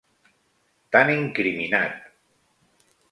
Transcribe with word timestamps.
T'han 0.95 1.11
incriminat! 1.15 2.01